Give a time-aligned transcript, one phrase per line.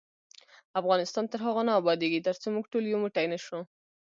[0.79, 3.59] افغانستان تر هغو نه ابادیږي، ترڅو موږ ټول یو موټی نشو.